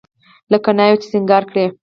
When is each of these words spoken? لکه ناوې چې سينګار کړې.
لکه 0.51 0.69
ناوې 0.77 0.97
چې 1.01 1.07
سينګار 1.13 1.43
کړې. 1.49 1.65